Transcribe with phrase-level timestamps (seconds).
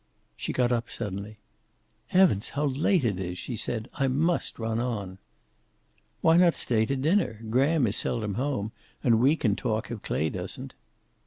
[0.35, 1.37] She got up suddenly.
[2.07, 3.87] "Heavens, how late it is!" she said.
[3.93, 5.19] "I must run on."
[6.21, 7.41] "Why not stay on to dinner?
[7.51, 8.71] Graham is seldom home,
[9.03, 10.73] and we can talk, if Clay doesn't."